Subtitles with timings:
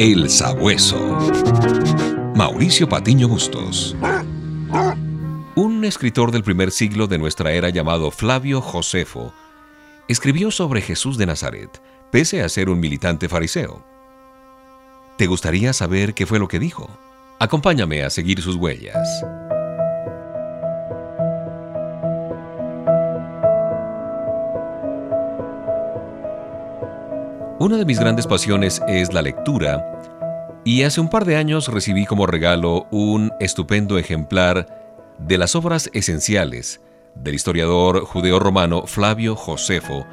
[0.00, 0.96] El Sabueso.
[2.36, 3.96] Mauricio Patiño Bustos.
[5.56, 9.32] Un escritor del primer siglo de nuestra era llamado Flavio Josefo
[10.06, 11.82] escribió sobre Jesús de Nazaret,
[12.12, 13.84] pese a ser un militante fariseo.
[15.16, 16.88] ¿Te gustaría saber qué fue lo que dijo?
[17.40, 18.96] Acompáñame a seguir sus huellas.
[27.60, 29.84] Una de mis grandes pasiones es la lectura
[30.64, 34.68] y hace un par de años recibí como regalo un estupendo ejemplar
[35.18, 36.80] de las obras esenciales
[37.16, 40.06] del historiador judeo-romano Flavio Josefo,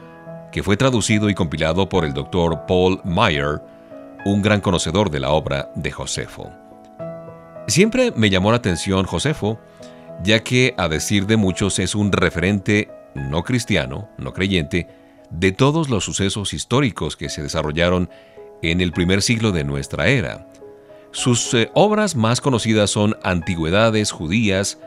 [0.51, 3.61] que fue traducido y compilado por el doctor Paul Meyer,
[4.25, 6.51] un gran conocedor de la obra de Josefo.
[7.67, 9.59] Siempre me llamó la atención Josefo,
[10.23, 14.87] ya que, a decir de muchos, es un referente no cristiano, no creyente,
[15.29, 18.09] de todos los sucesos históricos que se desarrollaron
[18.61, 20.47] en el primer siglo de nuestra era.
[21.11, 24.79] Sus eh, obras más conocidas son Antigüedades judías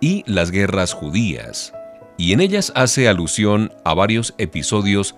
[0.00, 1.72] y Las guerras judías,
[2.16, 5.14] y en ellas hace alusión a varios episodios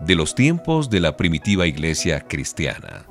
[0.00, 3.04] de los tiempos de la primitiva iglesia cristiana.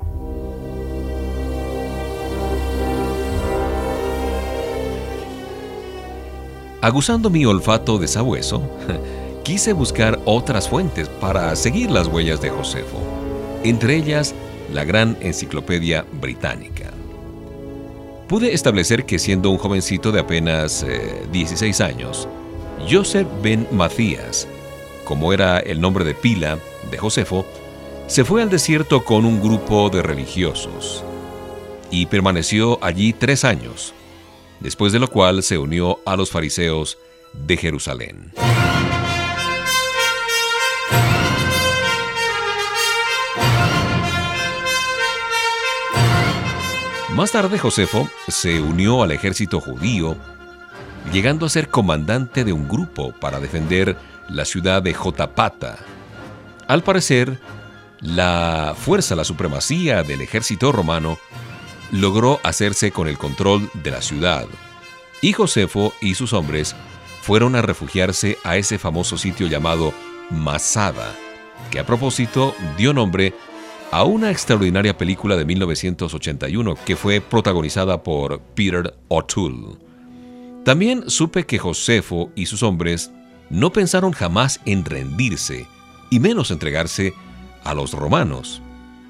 [6.80, 8.70] Aguzando mi olfato de sabueso,
[9.48, 13.00] quise buscar otras fuentes para seguir las huellas de Josefo,
[13.64, 14.34] entre ellas
[14.74, 16.92] la gran enciclopedia británica.
[18.28, 20.84] Pude establecer que siendo un jovencito de apenas
[21.32, 22.28] 16 eh, años,
[22.90, 24.46] Joseph Ben Macías,
[25.06, 26.58] como era el nombre de pila
[26.90, 27.46] de Josefo,
[28.06, 31.02] se fue al desierto con un grupo de religiosos
[31.90, 33.94] y permaneció allí tres años,
[34.60, 36.98] después de lo cual se unió a los fariseos
[37.32, 38.30] de Jerusalén.
[47.18, 50.16] Más tarde Josefo se unió al ejército judío,
[51.12, 53.96] llegando a ser comandante de un grupo para defender
[54.28, 55.78] la ciudad de Jotapata.
[56.68, 57.40] Al parecer,
[58.00, 61.18] la fuerza, la supremacía del ejército romano
[61.90, 64.46] logró hacerse con el control de la ciudad,
[65.20, 66.76] y Josefo y sus hombres
[67.22, 69.92] fueron a refugiarse a ese famoso sitio llamado
[70.30, 71.16] Masada,
[71.72, 73.34] que a propósito dio nombre
[73.90, 79.78] a una extraordinaria película de 1981 que fue protagonizada por Peter O'Toole.
[80.64, 83.10] También supe que Josefo y sus hombres
[83.48, 85.66] no pensaron jamás en rendirse,
[86.10, 87.14] y menos entregarse
[87.64, 88.60] a los romanos.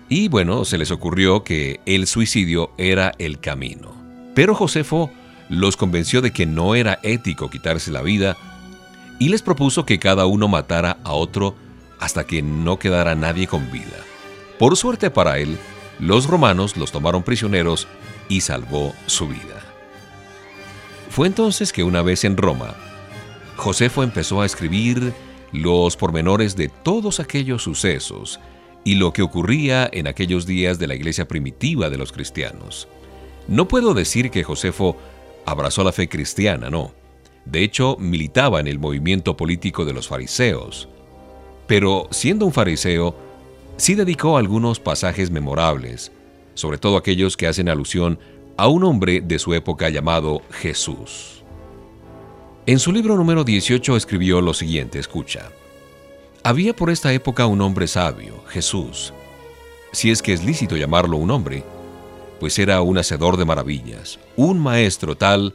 [0.08, 3.92] Y bueno, se les ocurrió que el suicidio era el camino.
[4.34, 5.10] Pero Josefo
[5.48, 8.36] los convenció de que no era ético quitarse la vida
[9.18, 11.56] y les propuso que cada uno matara a otro
[11.98, 13.96] hasta que no quedara nadie con vida.
[14.58, 15.56] Por suerte para él,
[16.00, 17.86] los romanos los tomaron prisioneros
[18.28, 19.62] y salvó su vida.
[21.10, 22.74] Fue entonces que una vez en Roma,
[23.56, 25.12] Josefo empezó a escribir
[25.52, 28.40] los pormenores de todos aquellos sucesos
[28.84, 32.88] y lo que ocurría en aquellos días de la iglesia primitiva de los cristianos.
[33.46, 34.96] No puedo decir que Josefo
[35.46, 36.92] abrazó la fe cristiana, no.
[37.44, 40.88] De hecho, militaba en el movimiento político de los fariseos.
[41.66, 43.27] Pero siendo un fariseo,
[43.78, 46.12] sí dedicó algunos pasajes memorables,
[46.54, 48.18] sobre todo aquellos que hacen alusión
[48.56, 51.42] a un hombre de su época llamado Jesús.
[52.66, 55.50] En su libro número 18 escribió lo siguiente, escucha.
[56.42, 59.14] Había por esta época un hombre sabio, Jesús,
[59.92, 61.64] si es que es lícito llamarlo un hombre,
[62.40, 65.54] pues era un hacedor de maravillas, un maestro tal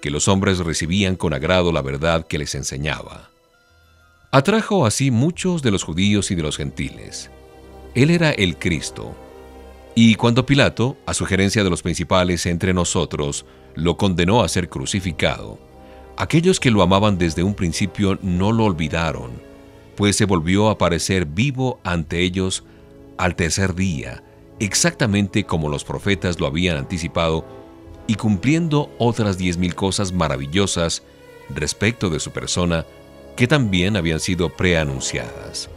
[0.00, 3.30] que los hombres recibían con agrado la verdad que les enseñaba.
[4.30, 7.30] Atrajo así muchos de los judíos y de los gentiles,
[7.94, 9.14] él era el Cristo.
[9.94, 15.58] Y cuando Pilato, a sugerencia de los principales entre nosotros, lo condenó a ser crucificado,
[16.16, 19.32] aquellos que lo amaban desde un principio no lo olvidaron,
[19.96, 22.64] pues se volvió a aparecer vivo ante ellos
[23.16, 24.22] al tercer día,
[24.58, 27.44] exactamente como los profetas lo habían anticipado,
[28.06, 31.02] y cumpliendo otras diez mil cosas maravillosas
[31.48, 32.84] respecto de su persona
[33.36, 35.70] que también habían sido preanunciadas.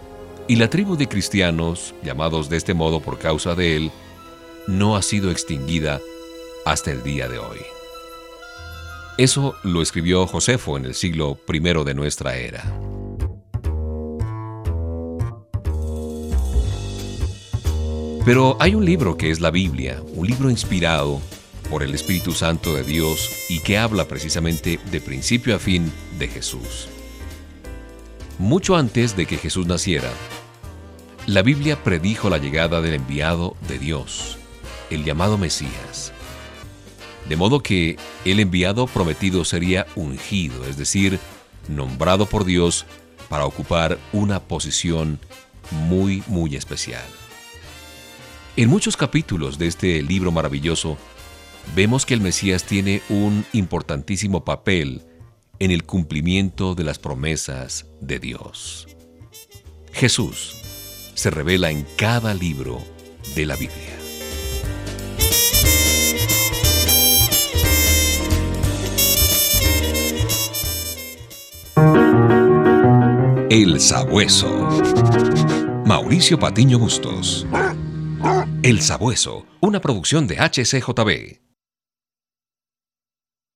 [0.49, 3.91] Y la tribu de cristianos, llamados de este modo por causa de él,
[4.65, 5.99] no ha sido extinguida
[6.65, 7.59] hasta el día de hoy.
[9.17, 12.63] Eso lo escribió Josefo en el siglo I de nuestra era.
[18.23, 21.21] Pero hay un libro que es la Biblia, un libro inspirado
[21.69, 26.27] por el Espíritu Santo de Dios y que habla precisamente de principio a fin de
[26.27, 26.87] Jesús.
[28.39, 30.11] Mucho antes de que Jesús naciera,
[31.25, 34.37] la Biblia predijo la llegada del enviado de Dios,
[34.91, 36.13] el llamado Mesías.
[37.27, 41.19] De modo que el enviado prometido sería ungido, es decir,
[41.67, 42.85] nombrado por Dios
[43.27, 45.19] para ocupar una posición
[45.71, 47.05] muy, muy especial.
[48.55, 50.99] En muchos capítulos de este libro maravilloso,
[51.75, 55.01] vemos que el Mesías tiene un importantísimo papel
[55.59, 58.87] en el cumplimiento de las promesas de Dios.
[59.91, 60.55] Jesús
[61.15, 62.83] se revela en cada libro
[63.35, 63.97] de la Biblia.
[73.49, 74.69] El Sabueso.
[75.85, 77.47] Mauricio Patiño Bustos.
[78.61, 81.46] El Sabueso, una producción de HCJB.